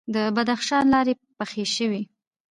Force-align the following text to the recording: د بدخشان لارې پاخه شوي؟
د 0.13 0.15
بدخشان 0.35 0.85
لارې 0.93 1.13
پاخه 1.37 1.65
شوي؟ 1.75 2.01